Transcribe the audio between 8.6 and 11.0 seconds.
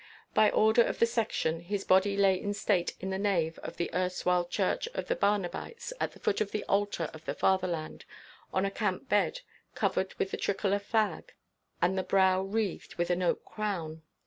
a camp bed, covered with a tricolour